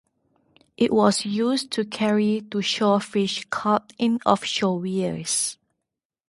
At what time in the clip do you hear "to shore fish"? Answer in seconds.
2.49-3.45